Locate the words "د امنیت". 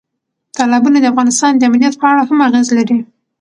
1.55-1.93